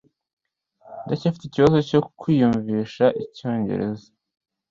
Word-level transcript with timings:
Ndacyafite 1.05 1.43
ikibazo 1.45 1.77
cyo 1.89 1.99
kwiyumvisha 2.19 3.05
icyongereza. 3.23 4.07